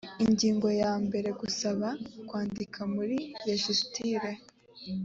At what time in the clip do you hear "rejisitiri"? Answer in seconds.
3.47-4.31